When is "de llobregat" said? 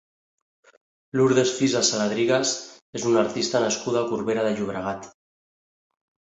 4.49-5.07